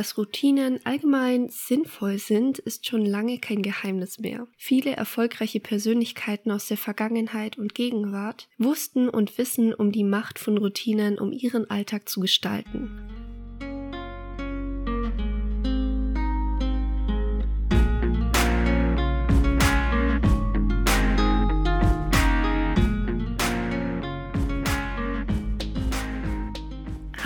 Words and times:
Dass 0.00 0.16
Routinen 0.16 0.80
allgemein 0.84 1.50
sinnvoll 1.50 2.16
sind, 2.16 2.58
ist 2.58 2.86
schon 2.86 3.04
lange 3.04 3.38
kein 3.38 3.60
Geheimnis 3.60 4.18
mehr. 4.18 4.46
Viele 4.56 4.92
erfolgreiche 4.92 5.60
Persönlichkeiten 5.60 6.50
aus 6.50 6.68
der 6.68 6.78
Vergangenheit 6.78 7.58
und 7.58 7.74
Gegenwart 7.74 8.48
wussten 8.56 9.10
und 9.10 9.36
wissen 9.36 9.74
um 9.74 9.92
die 9.92 10.04
Macht 10.04 10.38
von 10.38 10.56
Routinen, 10.56 11.18
um 11.18 11.32
ihren 11.32 11.68
Alltag 11.68 12.08
zu 12.08 12.20
gestalten. 12.20 13.09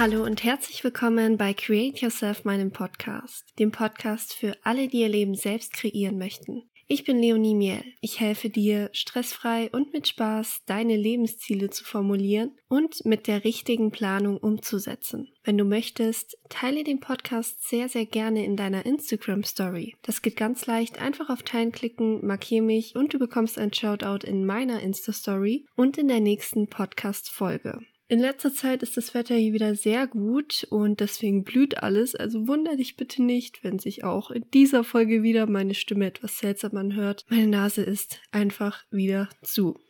Hallo 0.07 0.23
und 0.23 0.45
herzlich 0.45 0.85
willkommen 0.85 1.39
bei 1.39 1.55
Create 1.55 1.99
Yourself, 1.99 2.45
meinem 2.45 2.73
Podcast, 2.73 3.43
dem 3.59 3.73
Podcast 3.73 4.35
für 4.35 4.55
alle, 4.63 4.87
die 4.87 5.01
ihr 5.01 5.09
Leben 5.09 5.35
selbst 5.35 5.73
kreieren 5.73 6.19
möchten. 6.19 6.65
Ich 6.87 7.05
bin 7.05 7.19
Leonie 7.19 7.55
Miel. 7.55 7.83
Ich 8.03 8.21
helfe 8.21 8.51
dir, 8.51 8.91
stressfrei 8.93 9.71
und 9.73 9.95
mit 9.95 10.07
Spaß 10.07 10.65
deine 10.67 10.99
Lebensziele 10.99 11.71
zu 11.71 11.85
formulieren 11.85 12.53
und 12.69 13.07
mit 13.07 13.27
der 13.27 13.45
richtigen 13.45 13.93
Planung 13.93 14.37
umzusetzen. 14.37 15.33
Wenn 15.43 15.57
du 15.57 15.65
möchtest, 15.65 16.37
teile 16.51 16.85
den 16.85 17.01
Podcast 17.01 17.67
sehr, 17.67 17.89
sehr 17.89 18.05
gerne 18.05 18.45
in 18.45 18.57
deiner 18.57 18.85
Instagram 18.85 19.43
Story. 19.43 19.97
Das 20.03 20.21
geht 20.21 20.37
ganz 20.37 20.67
leicht. 20.67 21.01
Einfach 21.01 21.31
auf 21.31 21.45
Teilen 21.45 21.73
klicken, 21.73 22.27
markiere 22.27 22.63
mich 22.63 22.95
und 22.95 23.15
du 23.15 23.19
bekommst 23.19 23.59
ein 23.59 23.73
Shoutout 23.73 24.27
in 24.27 24.45
meiner 24.45 24.81
Insta 24.81 25.15
Story 25.15 25.65
und 25.77 25.97
in 25.97 26.09
der 26.09 26.21
nächsten 26.21 26.69
Podcast 26.69 27.31
Folge. 27.31 27.81
In 28.15 28.21
letzter 28.21 28.55
Zeit 28.55 28.85
ist 28.85 28.97
das 28.97 29.13
Wetter 29.13 29.35
hier 29.35 29.55
wieder 29.55 29.75
sehr 29.75 30.07
gut 30.07 30.69
und 30.71 31.01
deswegen 31.01 31.43
blüht 31.43 31.83
alles, 31.83 32.15
also 32.15 32.47
wunder 32.47 32.77
dich 32.77 32.95
bitte 32.97 33.25
nicht, 33.25 33.65
wenn 33.65 33.81
sich 33.81 34.05
auch 34.05 34.31
in 34.31 34.45
dieser 34.55 34.85
Folge 34.85 35.25
wieder 35.25 35.49
meine 35.49 35.75
Stimme 35.75 36.07
etwas 36.07 36.39
seltsam 36.39 36.77
anhört. 36.77 37.25
Meine 37.29 37.49
Nase 37.49 37.83
ist 37.83 38.21
einfach 38.31 38.85
wieder 38.93 39.29
zu. 39.43 39.81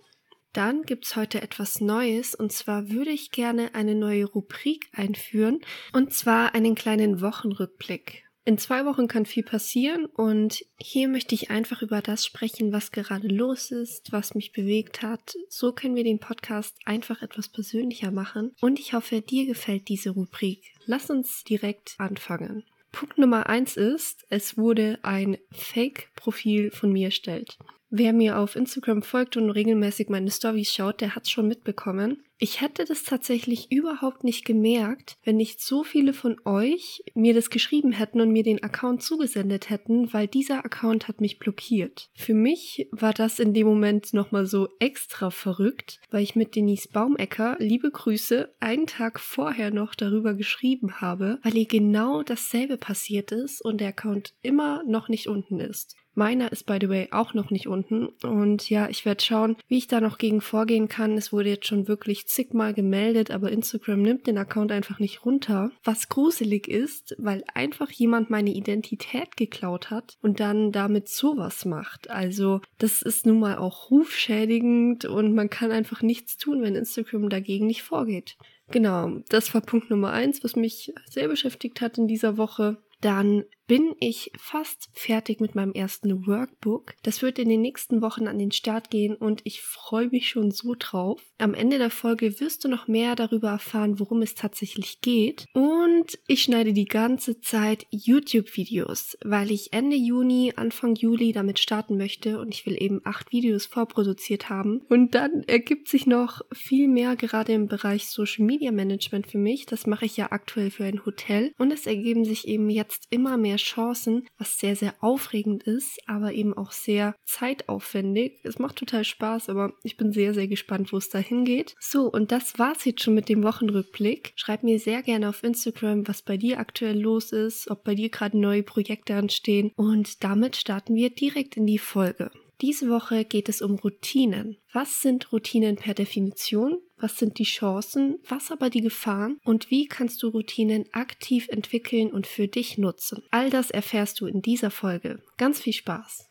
Dann 0.54 0.84
gibt's 0.84 1.16
heute 1.16 1.42
etwas 1.42 1.82
Neues 1.82 2.34
und 2.34 2.50
zwar 2.50 2.88
würde 2.88 3.10
ich 3.10 3.30
gerne 3.30 3.74
eine 3.74 3.94
neue 3.94 4.24
Rubrik 4.24 4.88
einführen 4.94 5.60
und 5.92 6.14
zwar 6.14 6.54
einen 6.54 6.74
kleinen 6.74 7.20
Wochenrückblick. 7.20 8.23
In 8.46 8.58
zwei 8.58 8.84
Wochen 8.84 9.08
kann 9.08 9.24
viel 9.24 9.42
passieren 9.42 10.04
und 10.04 10.62
hier 10.78 11.08
möchte 11.08 11.34
ich 11.34 11.50
einfach 11.50 11.80
über 11.80 12.02
das 12.02 12.26
sprechen, 12.26 12.72
was 12.72 12.92
gerade 12.92 13.28
los 13.28 13.70
ist, 13.70 14.12
was 14.12 14.34
mich 14.34 14.52
bewegt 14.52 15.00
hat. 15.00 15.34
So 15.48 15.72
können 15.72 15.96
wir 15.96 16.04
den 16.04 16.18
Podcast 16.18 16.76
einfach 16.84 17.22
etwas 17.22 17.48
persönlicher 17.48 18.10
machen 18.10 18.54
und 18.60 18.78
ich 18.78 18.92
hoffe, 18.92 19.22
dir 19.22 19.46
gefällt 19.46 19.88
diese 19.88 20.10
Rubrik. 20.10 20.62
Lass 20.84 21.08
uns 21.08 21.42
direkt 21.44 21.94
anfangen. 21.96 22.64
Punkt 22.92 23.16
Nummer 23.16 23.48
eins 23.48 23.78
ist, 23.78 24.26
es 24.28 24.58
wurde 24.58 24.98
ein 25.02 25.38
Fake-Profil 25.50 26.70
von 26.70 26.92
mir 26.92 27.06
erstellt. 27.06 27.58
Wer 27.96 28.12
mir 28.12 28.40
auf 28.40 28.56
Instagram 28.56 29.02
folgt 29.02 29.36
und 29.36 29.50
regelmäßig 29.50 30.08
meine 30.08 30.32
Stories 30.32 30.74
schaut, 30.74 31.00
der 31.00 31.14
hat's 31.14 31.30
schon 31.30 31.46
mitbekommen. 31.46 32.24
Ich 32.38 32.60
hätte 32.60 32.84
das 32.84 33.04
tatsächlich 33.04 33.70
überhaupt 33.70 34.24
nicht 34.24 34.44
gemerkt, 34.44 35.14
wenn 35.22 35.36
nicht 35.36 35.60
so 35.60 35.84
viele 35.84 36.12
von 36.12 36.36
euch 36.44 37.04
mir 37.14 37.34
das 37.34 37.50
geschrieben 37.50 37.92
hätten 37.92 38.20
und 38.20 38.32
mir 38.32 38.42
den 38.42 38.60
Account 38.64 39.04
zugesendet 39.04 39.70
hätten, 39.70 40.12
weil 40.12 40.26
dieser 40.26 40.64
Account 40.64 41.06
hat 41.06 41.20
mich 41.20 41.38
blockiert. 41.38 42.10
Für 42.16 42.34
mich 42.34 42.88
war 42.90 43.12
das 43.12 43.38
in 43.38 43.54
dem 43.54 43.68
Moment 43.68 44.12
nochmal 44.12 44.46
so 44.46 44.70
extra 44.80 45.30
verrückt, 45.30 46.00
weil 46.10 46.24
ich 46.24 46.34
mit 46.34 46.56
Denise 46.56 46.88
Baumecker, 46.88 47.54
liebe 47.60 47.92
Grüße, 47.92 48.52
einen 48.58 48.88
Tag 48.88 49.20
vorher 49.20 49.70
noch 49.70 49.94
darüber 49.94 50.34
geschrieben 50.34 51.00
habe, 51.00 51.38
weil 51.44 51.56
ihr 51.56 51.68
genau 51.68 52.24
dasselbe 52.24 52.76
passiert 52.76 53.30
ist 53.30 53.64
und 53.64 53.80
der 53.80 53.90
Account 53.90 54.34
immer 54.42 54.82
noch 54.84 55.08
nicht 55.08 55.28
unten 55.28 55.60
ist. 55.60 55.94
Meiner 56.14 56.52
ist, 56.52 56.66
by 56.66 56.78
the 56.80 56.88
way, 56.88 57.08
auch 57.10 57.34
noch 57.34 57.50
nicht 57.50 57.66
unten. 57.66 58.06
Und 58.22 58.70
ja, 58.70 58.88
ich 58.88 59.04
werde 59.04 59.22
schauen, 59.22 59.56
wie 59.68 59.78
ich 59.78 59.88
da 59.88 60.00
noch 60.00 60.18
gegen 60.18 60.40
vorgehen 60.40 60.88
kann. 60.88 61.16
Es 61.16 61.32
wurde 61.32 61.48
jetzt 61.48 61.66
schon 61.66 61.88
wirklich 61.88 62.26
zigmal 62.28 62.72
gemeldet, 62.72 63.30
aber 63.30 63.50
Instagram 63.50 64.02
nimmt 64.02 64.26
den 64.26 64.38
Account 64.38 64.72
einfach 64.72 64.98
nicht 64.98 65.24
runter. 65.24 65.70
Was 65.82 66.08
gruselig 66.08 66.68
ist, 66.68 67.16
weil 67.18 67.44
einfach 67.52 67.90
jemand 67.90 68.30
meine 68.30 68.50
Identität 68.50 69.36
geklaut 69.36 69.90
hat 69.90 70.16
und 70.22 70.40
dann 70.40 70.72
damit 70.72 71.08
sowas 71.08 71.64
macht. 71.64 72.10
Also, 72.10 72.60
das 72.78 73.02
ist 73.02 73.26
nun 73.26 73.40
mal 73.40 73.58
auch 73.58 73.90
rufschädigend 73.90 75.04
und 75.04 75.34
man 75.34 75.50
kann 75.50 75.72
einfach 75.72 76.02
nichts 76.02 76.36
tun, 76.36 76.62
wenn 76.62 76.76
Instagram 76.76 77.28
dagegen 77.28 77.66
nicht 77.66 77.82
vorgeht. 77.82 78.36
Genau, 78.70 79.20
das 79.28 79.52
war 79.54 79.60
Punkt 79.60 79.90
Nummer 79.90 80.12
eins, 80.12 80.42
was 80.42 80.56
mich 80.56 80.92
sehr 81.06 81.28
beschäftigt 81.28 81.80
hat 81.80 81.98
in 81.98 82.06
dieser 82.06 82.36
Woche. 82.36 82.78
Dann 83.00 83.44
bin 83.66 83.94
ich 83.98 84.30
fast 84.38 84.88
fertig 84.92 85.40
mit 85.40 85.54
meinem 85.54 85.72
ersten 85.72 86.26
Workbook. 86.26 86.94
Das 87.02 87.22
wird 87.22 87.38
in 87.38 87.48
den 87.48 87.62
nächsten 87.62 88.02
Wochen 88.02 88.26
an 88.26 88.38
den 88.38 88.52
Start 88.52 88.90
gehen 88.90 89.16
und 89.16 89.40
ich 89.44 89.62
freue 89.62 90.08
mich 90.08 90.28
schon 90.28 90.50
so 90.50 90.74
drauf. 90.78 91.22
Am 91.38 91.54
Ende 91.54 91.78
der 91.78 91.90
Folge 91.90 92.40
wirst 92.40 92.64
du 92.64 92.68
noch 92.68 92.88
mehr 92.88 93.16
darüber 93.16 93.50
erfahren, 93.50 93.98
worum 93.98 94.22
es 94.22 94.34
tatsächlich 94.34 95.00
geht. 95.00 95.46
Und 95.54 96.18
ich 96.26 96.42
schneide 96.42 96.72
die 96.72 96.84
ganze 96.84 97.40
Zeit 97.40 97.86
YouTube-Videos, 97.90 99.16
weil 99.24 99.50
ich 99.50 99.72
Ende 99.72 99.96
Juni, 99.96 100.52
Anfang 100.56 100.94
Juli 100.94 101.32
damit 101.32 101.58
starten 101.58 101.96
möchte 101.96 102.40
und 102.40 102.54
ich 102.54 102.66
will 102.66 102.80
eben 102.80 103.00
acht 103.04 103.32
Videos 103.32 103.66
vorproduziert 103.66 104.50
haben. 104.50 104.82
Und 104.88 105.14
dann 105.14 105.42
ergibt 105.46 105.88
sich 105.88 106.06
noch 106.06 106.42
viel 106.52 106.88
mehr 106.88 107.16
gerade 107.16 107.52
im 107.52 107.66
Bereich 107.66 108.08
Social 108.08 108.44
Media 108.44 108.72
Management 108.72 109.26
für 109.26 109.38
mich. 109.38 109.66
Das 109.66 109.86
mache 109.86 110.04
ich 110.04 110.16
ja 110.16 110.32
aktuell 110.32 110.70
für 110.70 110.84
ein 110.84 111.04
Hotel 111.06 111.52
und 111.58 111.72
es 111.72 111.86
ergeben 111.86 112.24
sich 112.24 112.46
eben 112.46 112.68
jetzt 112.68 113.06
immer 113.10 113.36
mehr 113.36 113.53
mehr 113.54 113.58
Chancen, 113.58 114.26
was 114.36 114.58
sehr, 114.58 114.74
sehr 114.74 114.94
aufregend 115.00 115.62
ist, 115.62 116.00
aber 116.06 116.32
eben 116.32 116.54
auch 116.54 116.72
sehr 116.72 117.14
zeitaufwendig. 117.24 118.40
Es 118.42 118.58
macht 118.58 118.76
total 118.76 119.04
Spaß, 119.04 119.48
aber 119.48 119.72
ich 119.84 119.96
bin 119.96 120.12
sehr, 120.12 120.34
sehr 120.34 120.48
gespannt, 120.48 120.92
wo 120.92 120.96
es 120.96 121.08
da 121.08 121.18
hingeht. 121.18 121.74
So, 121.78 122.10
und 122.10 122.32
das 122.32 122.58
war's 122.58 122.84
jetzt 122.84 123.02
schon 123.02 123.14
mit 123.14 123.28
dem 123.28 123.44
Wochenrückblick. 123.44 124.32
Schreib 124.36 124.64
mir 124.64 124.78
sehr 124.78 125.02
gerne 125.02 125.28
auf 125.28 125.44
Instagram, 125.44 126.08
was 126.08 126.22
bei 126.22 126.36
dir 126.36 126.58
aktuell 126.58 127.00
los 127.00 127.32
ist, 127.32 127.70
ob 127.70 127.84
bei 127.84 127.94
dir 127.94 128.08
gerade 128.08 128.38
neue 128.38 128.62
Projekte 128.62 129.14
anstehen. 129.14 129.70
Und 129.76 130.24
damit 130.24 130.56
starten 130.56 130.94
wir 130.96 131.10
direkt 131.10 131.56
in 131.56 131.66
die 131.66 131.78
Folge. 131.78 132.30
Diese 132.60 132.88
Woche 132.88 133.24
geht 133.24 133.48
es 133.48 133.62
um 133.62 133.74
Routinen. 133.76 134.58
Was 134.72 135.02
sind 135.02 135.32
Routinen 135.32 135.76
per 135.76 135.94
Definition? 135.94 136.78
Was 137.04 137.18
sind 137.18 137.38
die 137.38 137.44
Chancen? 137.44 138.18
Was 138.26 138.50
aber 138.50 138.70
die 138.70 138.80
Gefahren? 138.80 139.38
Und 139.44 139.70
wie 139.70 139.88
kannst 139.88 140.22
du 140.22 140.28
Routinen 140.28 140.86
aktiv 140.92 141.48
entwickeln 141.50 142.10
und 142.10 142.26
für 142.26 142.48
dich 142.48 142.78
nutzen? 142.78 143.22
All 143.30 143.50
das 143.50 143.70
erfährst 143.70 144.22
du 144.22 144.26
in 144.26 144.40
dieser 144.40 144.70
Folge. 144.70 145.22
Ganz 145.36 145.60
viel 145.60 145.74
Spaß! 145.74 146.30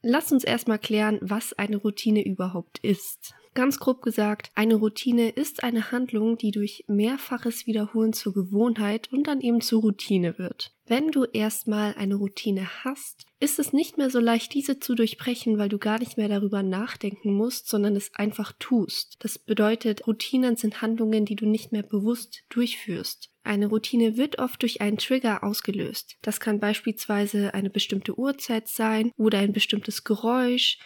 Lass 0.00 0.30
uns 0.30 0.44
erstmal 0.44 0.78
klären, 0.78 1.18
was 1.22 1.54
eine 1.54 1.76
Routine 1.76 2.24
überhaupt 2.24 2.78
ist. 2.84 3.34
Ganz 3.54 3.80
grob 3.80 4.00
gesagt, 4.02 4.52
eine 4.54 4.76
Routine 4.76 5.30
ist 5.30 5.64
eine 5.64 5.90
Handlung, 5.90 6.38
die 6.38 6.52
durch 6.52 6.84
mehrfaches 6.86 7.66
Wiederholen 7.66 8.12
zur 8.12 8.32
Gewohnheit 8.32 9.12
und 9.12 9.26
dann 9.26 9.40
eben 9.40 9.60
zur 9.60 9.80
Routine 9.80 10.38
wird. 10.38 10.72
Wenn 10.90 11.12
du 11.12 11.22
erstmal 11.22 11.94
eine 11.94 12.16
Routine 12.16 12.68
hast, 12.82 13.24
ist 13.38 13.60
es 13.60 13.72
nicht 13.72 13.96
mehr 13.96 14.10
so 14.10 14.18
leicht, 14.18 14.52
diese 14.54 14.80
zu 14.80 14.96
durchbrechen, 14.96 15.56
weil 15.56 15.68
du 15.68 15.78
gar 15.78 16.00
nicht 16.00 16.16
mehr 16.16 16.28
darüber 16.28 16.64
nachdenken 16.64 17.32
musst, 17.32 17.68
sondern 17.68 17.94
es 17.94 18.12
einfach 18.16 18.52
tust. 18.58 19.14
Das 19.20 19.38
bedeutet, 19.38 20.08
Routinen 20.08 20.56
sind 20.56 20.82
Handlungen, 20.82 21.26
die 21.26 21.36
du 21.36 21.46
nicht 21.46 21.70
mehr 21.70 21.84
bewusst 21.84 22.42
durchführst. 22.48 23.30
Eine 23.44 23.68
Routine 23.68 24.16
wird 24.16 24.40
oft 24.40 24.62
durch 24.62 24.80
einen 24.80 24.98
Trigger 24.98 25.44
ausgelöst. 25.44 26.16
Das 26.22 26.40
kann 26.40 26.58
beispielsweise 26.58 27.54
eine 27.54 27.70
bestimmte 27.70 28.18
Uhrzeit 28.18 28.66
sein 28.66 29.12
oder 29.16 29.38
ein 29.38 29.52
bestimmtes 29.52 30.02
Geräusch, 30.02 30.78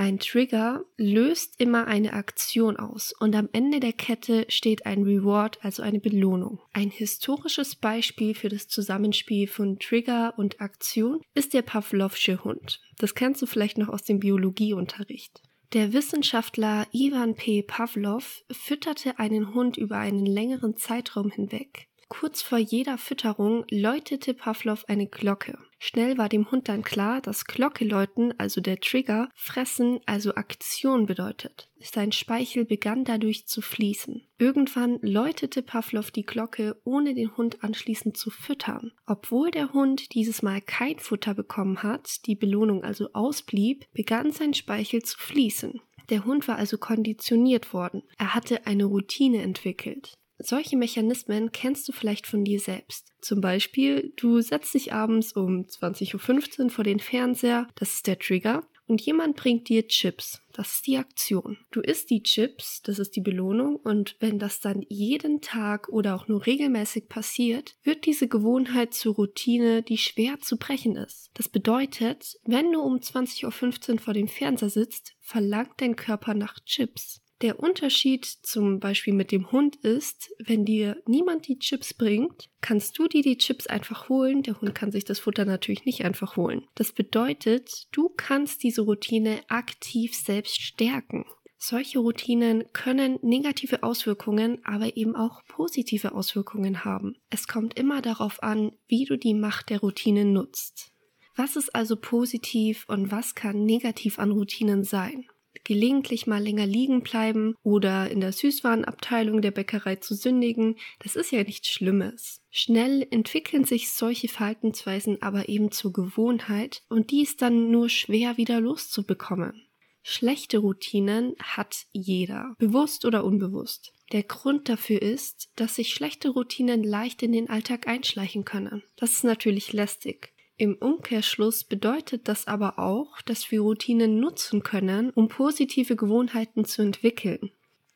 ein 0.00 0.18
Trigger 0.18 0.86
löst 0.96 1.60
immer 1.60 1.86
eine 1.86 2.14
Aktion 2.14 2.78
aus 2.78 3.12
und 3.20 3.36
am 3.36 3.50
Ende 3.52 3.80
der 3.80 3.92
Kette 3.92 4.46
steht 4.48 4.86
ein 4.86 5.02
Reward, 5.02 5.62
also 5.62 5.82
eine 5.82 6.00
Belohnung. 6.00 6.58
Ein 6.72 6.88
historisches 6.88 7.76
Beispiel 7.76 8.34
für 8.34 8.48
das 8.48 8.66
Zusammenspiel 8.66 9.46
von 9.46 9.78
Trigger 9.78 10.32
und 10.38 10.58
Aktion 10.62 11.20
ist 11.34 11.52
der 11.52 11.60
Pavlovsche 11.60 12.42
Hund. 12.42 12.80
Das 12.96 13.14
kennst 13.14 13.42
du 13.42 13.46
vielleicht 13.46 13.76
noch 13.76 13.90
aus 13.90 14.02
dem 14.02 14.20
Biologieunterricht. 14.20 15.42
Der 15.74 15.92
Wissenschaftler 15.92 16.86
Ivan 16.92 17.34
P. 17.34 17.62
Pavlov 17.62 18.42
fütterte 18.50 19.18
einen 19.18 19.52
Hund 19.52 19.76
über 19.76 19.98
einen 19.98 20.24
längeren 20.24 20.78
Zeitraum 20.78 21.30
hinweg. 21.30 21.89
Kurz 22.10 22.42
vor 22.42 22.58
jeder 22.58 22.98
Fütterung 22.98 23.64
läutete 23.70 24.34
Pavlov 24.34 24.84
eine 24.88 25.06
Glocke. 25.06 25.56
Schnell 25.78 26.18
war 26.18 26.28
dem 26.28 26.50
Hund 26.50 26.68
dann 26.68 26.82
klar, 26.82 27.20
dass 27.22 27.44
Glocke 27.44 27.84
läuten, 27.84 28.34
also 28.36 28.60
der 28.60 28.80
Trigger, 28.80 29.30
fressen, 29.36 30.00
also 30.06 30.34
Aktion 30.34 31.06
bedeutet. 31.06 31.70
Sein 31.80 32.10
Speichel 32.10 32.64
begann 32.64 33.04
dadurch 33.04 33.46
zu 33.46 33.62
fließen. 33.62 34.28
Irgendwann 34.38 34.98
läutete 35.02 35.62
Pavlov 35.62 36.10
die 36.10 36.26
Glocke, 36.26 36.78
ohne 36.84 37.14
den 37.14 37.36
Hund 37.36 37.62
anschließend 37.62 38.16
zu 38.16 38.30
füttern. 38.30 38.90
Obwohl 39.06 39.52
der 39.52 39.72
Hund 39.72 40.12
dieses 40.12 40.42
Mal 40.42 40.60
kein 40.60 40.98
Futter 40.98 41.32
bekommen 41.32 41.84
hat, 41.84 42.26
die 42.26 42.34
Belohnung 42.34 42.82
also 42.82 43.10
ausblieb, 43.12 43.86
begann 43.92 44.32
sein 44.32 44.52
Speichel 44.52 45.02
zu 45.02 45.16
fließen. 45.16 45.80
Der 46.10 46.24
Hund 46.24 46.48
war 46.48 46.56
also 46.56 46.76
konditioniert 46.76 47.72
worden. 47.72 48.02
Er 48.18 48.34
hatte 48.34 48.66
eine 48.66 48.84
Routine 48.84 49.42
entwickelt. 49.42 50.14
Solche 50.42 50.76
Mechanismen 50.76 51.52
kennst 51.52 51.88
du 51.88 51.92
vielleicht 51.92 52.26
von 52.26 52.44
dir 52.44 52.60
selbst. 52.60 53.12
Zum 53.20 53.40
Beispiel, 53.40 54.12
du 54.16 54.40
setzt 54.40 54.74
dich 54.74 54.92
abends 54.92 55.32
um 55.34 55.66
20.15 55.66 56.64
Uhr 56.64 56.70
vor 56.70 56.84
den 56.84 56.98
Fernseher, 56.98 57.68
das 57.74 57.94
ist 57.94 58.06
der 58.06 58.18
Trigger, 58.18 58.66
und 58.86 59.00
jemand 59.02 59.36
bringt 59.36 59.68
dir 59.68 59.86
Chips. 59.86 60.42
Das 60.52 60.72
ist 60.72 60.86
die 60.86 60.96
Aktion. 60.96 61.58
Du 61.70 61.80
isst 61.80 62.10
die 62.10 62.24
Chips, 62.24 62.82
das 62.82 62.98
ist 62.98 63.14
die 63.14 63.20
Belohnung, 63.20 63.76
und 63.76 64.16
wenn 64.18 64.40
das 64.40 64.58
dann 64.58 64.84
jeden 64.88 65.40
Tag 65.40 65.88
oder 65.90 66.16
auch 66.16 66.26
nur 66.26 66.44
regelmäßig 66.44 67.08
passiert, 67.08 67.76
wird 67.84 68.04
diese 68.04 68.26
Gewohnheit 68.26 68.92
zur 68.92 69.14
Routine, 69.14 69.82
die 69.82 69.98
schwer 69.98 70.40
zu 70.40 70.56
brechen 70.56 70.96
ist. 70.96 71.30
Das 71.34 71.48
bedeutet, 71.48 72.40
wenn 72.44 72.72
du 72.72 72.80
um 72.80 72.96
20.15 72.96 73.92
Uhr 73.92 73.98
vor 74.00 74.14
dem 74.14 74.26
Fernseher 74.26 74.70
sitzt, 74.70 75.14
verlangt 75.20 75.74
dein 75.76 75.94
Körper 75.94 76.34
nach 76.34 76.58
Chips. 76.64 77.19
Der 77.42 77.58
Unterschied 77.58 78.26
zum 78.26 78.80
Beispiel 78.80 79.14
mit 79.14 79.32
dem 79.32 79.50
Hund 79.50 79.76
ist, 79.76 80.30
wenn 80.38 80.66
dir 80.66 81.02
niemand 81.06 81.48
die 81.48 81.58
Chips 81.58 81.94
bringt, 81.94 82.50
kannst 82.60 82.98
du 82.98 83.08
dir 83.08 83.22
die 83.22 83.38
Chips 83.38 83.66
einfach 83.66 84.10
holen. 84.10 84.42
Der 84.42 84.60
Hund 84.60 84.74
kann 84.74 84.92
sich 84.92 85.06
das 85.06 85.20
Futter 85.20 85.46
natürlich 85.46 85.86
nicht 85.86 86.04
einfach 86.04 86.36
holen. 86.36 86.66
Das 86.74 86.92
bedeutet, 86.92 87.88
du 87.92 88.10
kannst 88.14 88.62
diese 88.62 88.82
Routine 88.82 89.40
aktiv 89.48 90.14
selbst 90.14 90.60
stärken. 90.60 91.24
Solche 91.56 91.98
Routinen 91.98 92.64
können 92.72 93.18
negative 93.22 93.82
Auswirkungen, 93.82 94.64
aber 94.64 94.96
eben 94.96 95.16
auch 95.16 95.42
positive 95.46 96.14
Auswirkungen 96.14 96.84
haben. 96.84 97.16
Es 97.30 97.48
kommt 97.48 97.78
immer 97.78 98.02
darauf 98.02 98.42
an, 98.42 98.72
wie 98.86 99.04
du 99.04 99.16
die 99.16 99.34
Macht 99.34 99.70
der 99.70 99.80
Routine 99.80 100.26
nutzt. 100.26 100.92
Was 101.36 101.56
ist 101.56 101.74
also 101.74 101.96
positiv 101.96 102.84
und 102.88 103.10
was 103.10 103.34
kann 103.34 103.64
negativ 103.64 104.18
an 104.18 104.30
Routinen 104.30 104.84
sein? 104.84 105.26
Gelegentlich 105.64 106.26
mal 106.26 106.42
länger 106.42 106.66
liegen 106.66 107.02
bleiben 107.02 107.54
oder 107.62 108.10
in 108.10 108.20
der 108.20 108.32
Süßwarenabteilung 108.32 109.42
der 109.42 109.50
Bäckerei 109.50 109.96
zu 109.96 110.14
sündigen, 110.14 110.76
das 111.00 111.16
ist 111.16 111.32
ja 111.32 111.42
nichts 111.42 111.68
Schlimmes. 111.68 112.40
Schnell 112.50 113.06
entwickeln 113.10 113.64
sich 113.64 113.90
solche 113.90 114.28
Verhaltensweisen 114.28 115.22
aber 115.22 115.48
eben 115.48 115.70
zur 115.70 115.92
Gewohnheit 115.92 116.82
und 116.88 117.10
die 117.10 117.22
ist 117.22 117.42
dann 117.42 117.70
nur 117.70 117.88
schwer 117.88 118.36
wieder 118.36 118.60
loszubekommen. 118.60 119.66
Schlechte 120.02 120.58
Routinen 120.58 121.34
hat 121.38 121.86
jeder, 121.92 122.54
bewusst 122.58 123.04
oder 123.04 123.24
unbewusst. 123.24 123.92
Der 124.12 124.22
Grund 124.22 124.68
dafür 124.68 125.00
ist, 125.00 125.50
dass 125.56 125.76
sich 125.76 125.92
schlechte 125.92 126.30
Routinen 126.30 126.82
leicht 126.82 127.22
in 127.22 127.32
den 127.32 127.48
Alltag 127.48 127.86
einschleichen 127.86 128.44
können. 128.44 128.82
Das 128.96 129.12
ist 129.12 129.24
natürlich 129.24 129.72
lästig. 129.72 130.32
Im 130.60 130.74
Umkehrschluss 130.74 131.64
bedeutet 131.64 132.28
das 132.28 132.46
aber 132.46 132.78
auch, 132.78 133.22
dass 133.22 133.50
wir 133.50 133.62
Routinen 133.62 134.20
nutzen 134.20 134.62
können, 134.62 135.08
um 135.08 135.28
positive 135.28 135.96
Gewohnheiten 135.96 136.66
zu 136.66 136.82
entwickeln. 136.82 137.50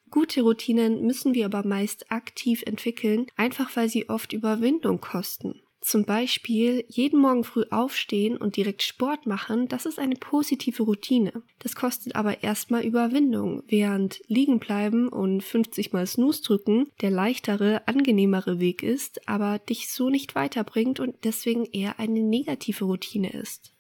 Gute 0.09 0.41
Routinen 0.41 1.03
müssen 1.05 1.35
wir 1.35 1.45
aber 1.45 1.67
meist 1.67 2.11
aktiv 2.11 2.63
entwickeln, 2.65 3.27
einfach 3.37 3.77
weil 3.77 3.91
sie 3.91 4.09
oft 4.09 4.33
Überwindung 4.33 5.03
kosten. 5.03 5.61
Zum 5.85 6.07
Beispiel 6.07 6.87
jeden 6.89 7.21
Morgen 7.21 7.45
früh 7.45 7.65
aufstehen 7.71 8.39
und 8.39 8.57
direkt 8.57 8.83
Sport 8.83 9.27
machen, 9.27 9.69
das 9.69 9.85
ist 9.85 9.99
eine 9.99 10.15
positive 10.15 10.83
Routine. 10.83 11.43
Das 11.59 11.77
kostet 11.77 12.17
aber 12.17 12.43
erstmal 12.43 12.87
Überwindung, 12.87 13.63
während 13.69 14.23
liegen 14.27 14.61
bleiben 14.61 15.11
und 15.11 15.43
50 15.43 15.93
mal 15.93 16.07
Snooze 16.07 16.43
drücken 16.43 16.87
der 17.03 17.11
leichtere, 17.11 17.87
angenehmere 17.87 18.61
Weg 18.61 18.83
ist, 18.83 19.29
aber 19.29 19.59
dich 19.59 19.91
so 19.91 20.09
nicht 20.09 20.35
weiterbringt 20.35 21.01
und 21.01 21.17
deswegen 21.23 21.67
eher 21.67 21.99
eine 21.99 22.23
negative 22.23 22.87
Routine 22.87 23.31
ist. 23.35 23.74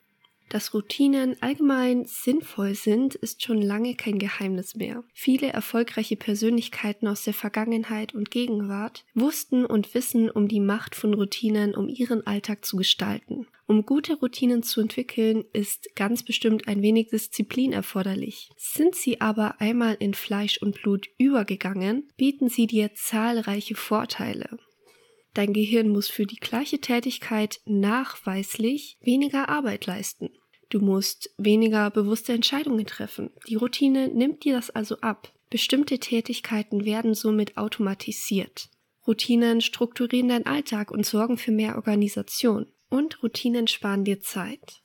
Dass 0.49 0.75
Routinen 0.75 1.37
allgemein 1.41 2.05
sinnvoll 2.05 2.75
sind, 2.75 3.15
ist 3.15 3.43
schon 3.43 3.61
lange 3.61 3.95
kein 3.95 4.19
Geheimnis 4.19 4.77
mehr. 4.77 5.03
Viele 5.13 5.49
erfolgreiche 5.49 6.17
Persönlichkeiten 6.17 7.09
aus 7.09 7.25
der 7.25 7.35
Vergangenheit 7.35 8.15
und 8.15 8.31
Gegenwart 8.31 9.05
wussten 9.15 9.65
und 9.65 9.95
wissen 9.95 10.31
um 10.31 10.49
die 10.49 10.61
Macht 10.61 10.95
von 10.95 11.15
Routinen, 11.15 11.75
um 11.75 11.89
ihren 11.89 12.27
Alltag 12.27 12.65
zu 12.65 12.77
gestalten. 12.77 13.47
Um 13.67 13.87
gute 13.87 14.15
Routinen 14.15 14.63
zu 14.63 14.81
entwickeln, 14.83 15.45
ist 15.53 15.97
ganz 15.97 16.23
bestimmt 16.23 16.69
ein 16.69 16.83
wenig 16.83 17.09
Disziplin 17.09 17.73
erforderlich. 17.73 18.51
Sind 18.57 18.95
sie 18.95 19.21
aber 19.23 19.61
einmal 19.61 19.97
in 19.99 20.13
Fleisch 20.13 20.61
und 20.61 20.83
Blut 20.83 21.09
übergegangen, 21.17 22.09
bieten 22.17 22.51
sie 22.51 22.67
dir 22.67 22.95
zahlreiche 22.95 23.75
Vorteile. 23.75 24.59
Dein 25.35 25.53
Gehirn 25.53 25.89
muss 25.89 26.09
für 26.09 26.27
die 26.27 26.37
gleiche 26.37 26.81
Tätigkeit 26.81 27.61
nachweislich 27.67 28.97
weniger 29.01 29.49
Arbeit 29.49 29.87
leisten. 29.87 30.31
Du 30.71 30.81
musst 30.81 31.31
weniger 31.39 31.91
bewusste 31.91 32.33
Entscheidungen 32.33 32.87
treffen. 32.87 33.31
Die 33.49 33.57
Routine 33.57 34.09
nimmt 34.09 34.45
dir 34.45 34.55
das 34.55 34.71
also 34.71 34.99
ab. 35.01 35.33
Bestimmte 35.51 35.99
Tätigkeiten 35.99 36.85
werden 36.85 37.15
somit 37.15 37.57
automatisiert. 37.57 38.71
Routinen 39.07 39.61
strukturieren 39.61 40.29
deinen 40.29 40.47
Alltag 40.47 40.91
und 40.91 41.05
sorgen 41.05 41.37
für 41.37 41.53
mehr 41.53 41.77
Organisation. 41.77 42.67
Und 42.89 43.23
Routinen 43.23 43.67
sparen 43.67 44.05
dir 44.05 44.21
Zeit. 44.21 44.83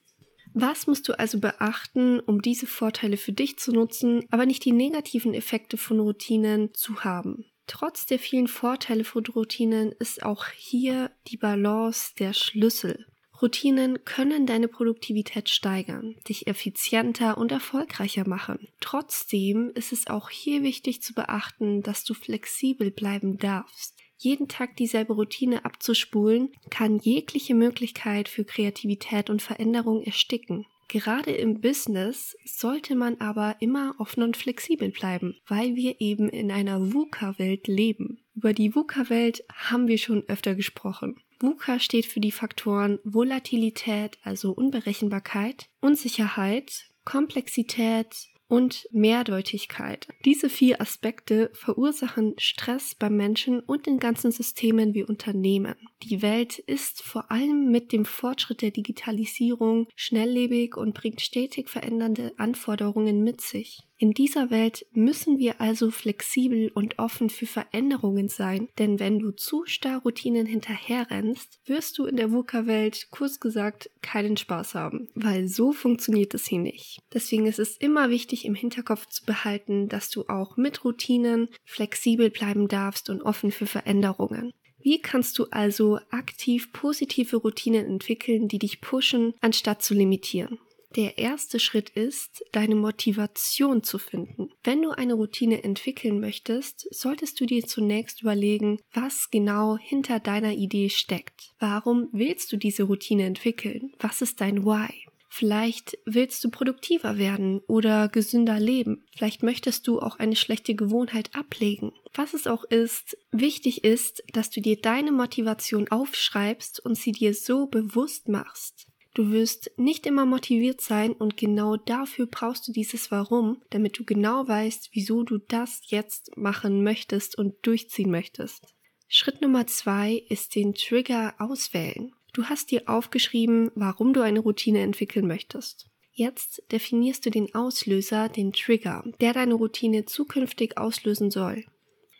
Was 0.54 0.88
musst 0.88 1.08
du 1.08 1.18
also 1.18 1.40
beachten, 1.40 2.20
um 2.20 2.42
diese 2.42 2.66
Vorteile 2.66 3.18
für 3.18 3.32
dich 3.32 3.58
zu 3.60 3.72
nutzen, 3.72 4.26
aber 4.32 4.46
nicht 4.46 4.66
die 4.66 4.72
negativen 4.72 5.34
Effekte 5.34 5.78
von 5.78 6.00
Routinen 6.00 6.74
zu 6.74 7.04
haben? 7.04 7.46
Trotz 7.70 8.08
der 8.08 8.18
vielen 8.18 8.48
Vorteile 8.48 9.04
von 9.04 9.24
Routinen 9.28 9.92
ist 9.92 10.24
auch 10.24 10.48
hier 10.48 11.12
die 11.28 11.38
Balance 11.38 12.16
der 12.18 12.34
Schlüssel. 12.34 13.06
Routinen 13.40 14.04
können 14.06 14.48
deine 14.48 14.68
Produktivität 14.68 15.50
steigern, 15.50 16.16
dich 16.28 16.48
effizienter 16.48 17.38
und 17.38 17.52
erfolgreicher 17.52 18.28
machen. 18.28 18.68
Trotzdem 18.82 19.72
ist 19.76 19.94
es 19.94 20.08
auch 20.08 20.32
hier 20.32 20.64
wichtig 20.64 21.04
zu 21.04 21.14
beachten, 21.14 21.84
dass 21.84 22.04
du 22.04 22.16
flexibel 22.16 22.90
bleiben 22.90 23.38
darfst. 23.38 23.96
Jeden 24.18 24.48
Tag 24.48 24.76
dieselbe 24.76 25.14
Routine 25.14 25.64
abzuspulen, 25.64 26.52
kann 26.72 26.98
jegliche 26.98 27.54
Möglichkeit 27.54 28.30
für 28.30 28.46
Kreativität 28.46 29.30
und 29.30 29.44
Veränderung 29.44 30.02
ersticken. 30.02 30.66
Gerade 30.90 31.32
im 31.32 31.62
Business 31.62 32.36
sollte 32.46 32.96
man 32.96 33.22
aber 33.22 33.58
immer 33.60 33.94
offen 34.00 34.24
und 34.24 34.36
flexibel 34.36 34.90
bleiben, 34.90 35.36
weil 35.48 35.76
wir 35.76 36.02
eben 36.02 36.30
in 36.30 36.52
einer 36.52 36.94
VUCA-Welt 36.94 37.68
leben. 37.68 38.20
Über 38.36 38.54
die 38.54 38.74
VUCA-Welt 38.76 39.44
haben 39.54 39.88
wir 39.88 40.00
schon 40.00 40.24
öfter 40.28 40.56
gesprochen. 40.56 41.22
VUCA 41.40 41.80
steht 41.80 42.08
für 42.08 42.20
die 42.20 42.32
Faktoren 42.32 42.98
Volatilität, 43.04 44.18
also 44.24 44.52
Unberechenbarkeit, 44.52 45.70
Unsicherheit, 45.80 46.90
Komplexität, 47.06 48.30
und 48.50 48.88
Mehrdeutigkeit. 48.92 50.08
Diese 50.26 50.50
vier 50.50 50.82
Aspekte 50.82 51.52
verursachen 51.54 52.34
Stress 52.40 52.96
beim 52.96 53.16
Menschen 53.16 53.60
und 53.62 53.88
in 53.88 54.00
ganzen 54.00 54.32
Systemen 54.32 54.94
wie 54.94 55.04
Unternehmen. 55.04 55.76
Die 56.04 56.22
Welt 56.22 56.60
ist 56.60 57.04
vor 57.04 57.30
allem 57.30 57.72
mit 57.72 57.92
dem 57.92 58.06
Fortschritt 58.06 58.62
der 58.62 58.72
Digitalisierung 58.72 59.88
schnelllebig 59.96 60.78
und 60.78 60.94
bringt 60.94 61.20
stetig 61.20 61.70
verändernde 61.70 62.34
Anforderungen 62.38 63.22
mit 63.22 63.42
sich. 63.42 63.82
In 63.98 64.12
dieser 64.12 64.50
Welt 64.50 64.86
müssen 64.94 65.40
wir 65.40 65.60
also 65.60 65.92
flexibel 65.92 66.72
und 66.74 67.00
offen 67.00 67.30
für 67.30 67.46
Veränderungen 67.46 68.30
sein, 68.30 68.70
denn 68.78 68.98
wenn 68.98 69.20
du 69.20 69.32
zu 69.32 69.66
starr 69.66 70.02
Routinen 70.04 70.46
hinterherrennst, 70.46 71.60
wirst 71.66 71.98
du 71.98 72.06
in 72.06 72.16
der 72.16 72.32
VUCA-Welt 72.32 73.10
kurz 73.12 73.42
gesagt 73.42 73.90
keinen 74.02 74.38
Spaß 74.38 74.76
haben, 74.76 75.10
weil 75.16 75.50
so 75.50 75.74
funktioniert 75.74 76.34
es 76.34 76.48
hier 76.48 76.60
nicht. 76.60 77.00
Deswegen 77.14 77.46
ist 77.46 77.60
es 77.60 77.76
immer 77.76 78.10
wichtig 78.10 78.46
im 78.46 78.56
Hinterkopf 78.56 79.06
zu 79.08 79.26
behalten, 79.26 79.90
dass 79.90 80.10
du 80.10 80.24
auch 80.30 80.56
mit 80.56 80.86
Routinen 80.86 81.50
flexibel 81.66 82.30
bleiben 82.30 82.70
darfst 82.70 83.10
und 83.10 83.22
offen 83.22 83.52
für 83.52 83.66
Veränderungen. 83.66 84.54
Wie 84.82 85.02
kannst 85.02 85.38
du 85.38 85.46
also 85.52 86.00
aktiv 86.10 86.72
positive 86.74 87.38
Routinen 87.38 87.86
entwickeln, 87.86 88.48
die 88.48 88.60
dich 88.60 88.82
pushen, 88.82 89.34
anstatt 89.42 89.82
zu 89.82 89.94
limitieren? 89.94 90.60
Der 90.96 91.20
erste 91.20 91.60
Schritt 91.60 91.92
ist, 91.92 92.44
deine 92.52 92.74
Motivation 92.74 93.84
zu 93.84 94.00
finden. 94.00 94.50
Wenn 94.64 94.82
du 94.82 94.90
eine 94.90 95.14
Routine 95.14 95.64
entwickeln 95.64 96.20
möchtest, 96.20 96.88
solltest 96.92 97.40
du 97.40 97.46
dir 97.46 97.64
zunächst 97.64 98.24
überlegen, 98.24 98.80
was 98.92 99.30
genau 99.30 99.78
hinter 99.78 100.20
deiner 100.20 100.54
Idee 100.54 100.90
steckt. 100.90 101.54
Warum 101.60 102.10
willst 102.12 102.52
du 102.52 102.58
diese 102.58 102.84
Routine 102.84 103.26
entwickeln? 103.26 103.94
Was 104.00 104.24
ist 104.24 104.42
dein 104.42 104.66
Why? 104.66 105.09
Vielleicht 105.32 105.98
willst 106.06 106.44
du 106.44 106.50
produktiver 106.50 107.18
werden 107.18 107.60
oder 107.68 108.10
gesünder 108.10 108.60
leben. 108.60 109.06
Vielleicht 109.16 109.44
möchtest 109.44 109.88
du 109.88 110.00
auch 110.00 110.18
eine 110.18 110.36
schlechte 110.36 110.74
Gewohnheit 110.74 111.36
ablegen. 111.36 111.94
Was 112.16 112.34
es 112.34 112.48
auch 112.48 112.64
ist, 112.64 113.16
wichtig 113.32 113.84
ist, 113.84 114.24
dass 114.34 114.50
du 114.50 114.60
dir 114.60 114.82
deine 114.82 115.12
Motivation 115.12 115.88
aufschreibst 115.90 116.80
und 116.80 116.96
sie 116.96 117.12
dir 117.12 117.36
so 117.36 117.68
bewusst 117.68 118.28
machst. 118.28 118.88
Du 119.14 119.32
wirst 119.32 119.72
nicht 119.78 120.06
immer 120.06 120.26
motiviert 120.26 120.82
sein 120.82 121.12
und 121.14 121.38
genau 121.38 121.78
dafür 121.78 122.26
brauchst 122.26 122.68
du 122.68 122.72
dieses 122.72 123.12
Warum, 123.12 123.62
damit 123.70 124.00
du 124.00 124.06
genau 124.06 124.48
weißt, 124.48 124.90
wieso 124.94 125.24
du 125.24 125.38
das 125.38 125.82
jetzt 125.86 126.36
machen 126.38 126.84
möchtest 126.84 127.38
und 127.38 127.56
durchziehen 127.64 128.12
möchtest. 128.12 128.74
Schritt 129.08 129.42
Nummer 129.42 129.68
zwei 129.68 130.24
ist 130.30 130.56
den 130.56 130.74
Trigger 130.74 131.36
auswählen. 131.40 132.14
Du 132.34 132.46
hast 132.46 132.72
dir 132.72 132.84
aufgeschrieben, 132.88 133.72
warum 133.76 134.14
du 134.14 134.22
eine 134.22 134.40
Routine 134.40 134.82
entwickeln 134.82 135.28
möchtest. 135.28 135.90
Jetzt 136.12 136.62
definierst 136.72 137.26
du 137.26 137.30
den 137.30 137.56
Auslöser, 137.56 138.30
den 138.30 138.52
Trigger, 138.52 139.04
der 139.22 139.34
deine 139.34 139.54
Routine 139.54 140.06
zukünftig 140.06 140.78
auslösen 140.78 141.32
soll. 141.32 141.66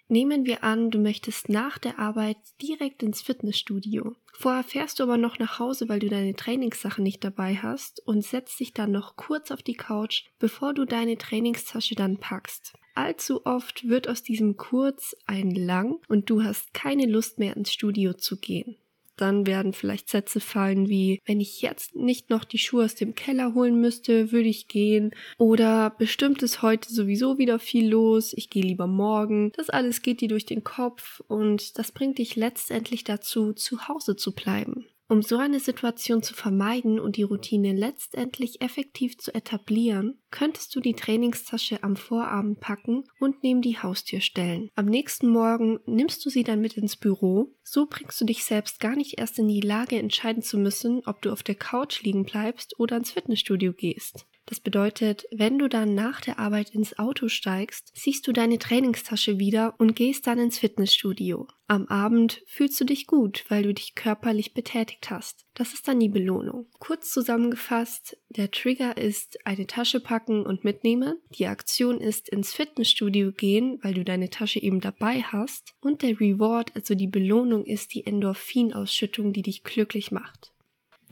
Nehmen 0.08 0.46
wir 0.46 0.64
an, 0.64 0.90
du 0.90 0.98
möchtest 0.98 1.50
nach 1.50 1.78
der 1.78 2.00
Arbeit 2.00 2.38
direkt 2.62 3.04
ins 3.04 3.22
Fitnessstudio. 3.22 4.16
Vorher 4.34 4.64
fährst 4.64 5.00
du 5.00 5.04
aber 5.04 5.18
noch 5.18 5.38
nach 5.38 5.60
Hause, 5.60 5.88
weil 5.88 6.00
du 6.00 6.10
deine 6.10 6.34
Trainingssachen 6.34 7.04
nicht 7.04 7.24
dabei 7.24 7.58
hast 7.58 8.02
und 8.08 8.26
setzt 8.26 8.60
dich 8.60 8.74
dann 8.74 8.92
noch 8.92 9.18
kurz 9.18 9.52
auf 9.52 9.62
die 9.62 9.76
Couch, 9.76 10.24
bevor 10.40 10.74
du 10.74 10.86
deine 10.86 11.18
Trainingstasche 11.18 11.94
dann 11.94 12.18
packst. 12.18 12.74
Allzu 12.96 13.46
oft 13.46 13.88
wird 13.88 14.08
aus 14.08 14.24
diesem 14.24 14.58
kurz 14.58 15.16
ein 15.28 15.52
lang 15.52 16.00
und 16.08 16.30
du 16.30 16.42
hast 16.42 16.74
keine 16.74 17.06
Lust 17.06 17.38
mehr 17.38 17.56
ins 17.56 17.72
Studio 17.72 18.14
zu 18.14 18.38
gehen 18.38 18.78
dann 19.22 19.48
werden 19.48 19.74
vielleicht 19.74 20.10
Sätze 20.10 20.40
fallen 20.40 20.90
wie, 20.90 21.22
wenn 21.26 21.40
ich 21.40 21.62
jetzt 21.62 21.96
nicht 21.96 22.30
noch 22.30 22.44
die 22.44 22.58
Schuhe 22.58 22.86
aus 22.86 22.96
dem 22.96 23.16
Keller 23.16 23.54
holen 23.54 23.80
müsste, 23.80 24.32
würde 24.32 24.50
ich 24.50 24.68
gehen. 24.68 25.12
Oder 25.38 25.90
bestimmt 25.92 26.44
ist 26.44 26.62
heute 26.62 26.94
sowieso 26.94 27.38
wieder 27.38 27.60
viel 27.60 27.90
los, 27.90 28.34
ich 28.34 28.50
gehe 28.50 28.64
lieber 28.64 28.88
morgen. 28.88 29.52
Das 29.56 29.70
alles 29.70 30.02
geht 30.02 30.22
dir 30.22 30.30
durch 30.30 30.46
den 30.46 30.64
Kopf 30.64 31.22
und 31.28 31.78
das 31.78 31.92
bringt 31.92 32.18
dich 32.18 32.36
letztendlich 32.36 33.04
dazu, 33.04 33.54
zu 33.54 33.88
Hause 33.88 34.16
zu 34.16 34.34
bleiben. 34.34 34.86
Um 35.12 35.24
so 35.24 35.38
eine 35.38 35.60
Situation 35.60 36.22
zu 36.22 36.36
vermeiden 36.36 37.00
und 37.00 37.18
die 37.18 37.24
Routine 37.24 37.74
letztendlich 37.74 38.62
effektiv 38.62 39.18
zu 39.18 39.34
etablieren, 39.34 40.22
könntest 40.30 40.76
du 40.76 40.82
die 40.82 40.94
Trainingstasche 40.94 41.82
am 41.82 41.96
Vorabend 41.96 42.60
packen 42.60 43.06
und 43.20 43.42
neben 43.42 43.64
die 43.64 43.80
Haustür 43.80 44.22
stellen. 44.22 44.70
Am 44.76 44.86
nächsten 44.86 45.28
Morgen 45.28 45.80
nimmst 45.88 46.24
du 46.24 46.30
sie 46.30 46.44
dann 46.44 46.62
mit 46.62 46.78
ins 46.78 46.96
Büro. 46.96 47.56
So 47.64 47.88
bringst 47.90 48.22
du 48.22 48.26
dich 48.26 48.44
selbst 48.44 48.80
gar 48.80 48.96
nicht 48.96 49.18
erst 49.18 49.40
in 49.40 49.48
die 49.48 49.62
Lage, 49.62 49.98
entscheiden 49.98 50.44
zu 50.44 50.60
müssen, 50.60 51.02
ob 51.08 51.24
du 51.24 51.32
auf 51.32 51.42
der 51.42 51.56
Couch 51.56 52.04
liegen 52.04 52.24
bleibst 52.24 52.80
oder 52.80 52.98
ins 52.98 53.10
Fitnessstudio 53.10 53.74
gehst. 53.74 54.28
Das 54.50 54.60
bedeutet, 54.60 55.28
wenn 55.32 55.60
du 55.60 55.70
dann 55.70 55.94
nach 55.94 56.22
der 56.22 56.40
Arbeit 56.40 56.72
ins 56.72 56.98
Auto 56.98 57.28
steigst, 57.28 57.92
siehst 57.94 58.28
du 58.28 58.32
deine 58.32 58.58
Trainingstasche 58.58 59.38
wieder 59.38 59.76
und 59.78 59.96
gehst 59.96 60.26
dann 60.26 60.40
ins 60.40 60.58
Fitnessstudio. 60.58 61.48
Am 61.68 61.86
Abend 61.86 62.42
fühlst 62.48 62.82
du 62.82 62.84
dich 62.84 63.06
gut, 63.06 63.46
weil 63.50 63.62
du 63.62 63.76
dich 63.76 63.94
körperlich 63.94 64.56
betätigt 64.56 65.12
hast. 65.12 65.46
Das 65.54 65.74
ist 65.74 65.88
dann 65.88 66.00
die 66.00 66.10
Belohnung. 66.10 66.66
Kurz 66.80 67.12
zusammengefasst, 67.12 68.18
der 68.30 68.50
Trigger 68.50 68.98
ist 68.98 69.38
eine 69.46 69.68
Tasche 69.68 70.00
packen 70.00 70.44
und 70.48 70.64
mitnehmen. 70.64 71.20
Die 71.30 71.46
Aktion 71.46 72.02
ist 72.02 72.28
ins 72.28 72.52
Fitnessstudio 72.52 73.32
gehen, 73.32 73.78
weil 73.84 73.94
du 73.94 74.04
deine 74.04 74.32
Tasche 74.32 74.60
eben 74.60 74.82
dabei 74.82 75.22
hast. 75.22 75.76
Und 75.80 76.02
der 76.02 76.20
Reward, 76.20 76.76
also 76.76 76.96
die 76.96 77.06
Belohnung, 77.06 77.66
ist 77.66 77.94
die 77.94 78.04
Endorphinausschüttung, 78.04 79.32
die 79.32 79.44
dich 79.44 79.64
glücklich 79.64 80.12
macht. 80.12 80.54